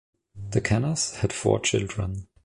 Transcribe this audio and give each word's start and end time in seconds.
The 0.49 0.61
Kennas 0.61 1.17
had 1.17 1.31
four 1.31 1.59
children. 1.59 2.25